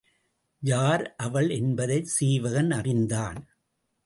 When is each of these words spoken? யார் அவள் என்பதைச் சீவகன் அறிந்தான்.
யார் 0.61 1.15
அவள் 1.15 1.49
என்பதைச் 1.49 2.09
சீவகன் 2.19 2.71
அறிந்தான். 2.71 3.39